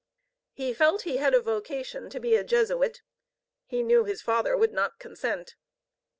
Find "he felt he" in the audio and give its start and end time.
0.51-1.17